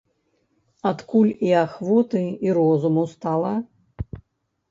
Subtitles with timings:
[0.91, 3.51] Адкуль і ахвоты, і розуму стала?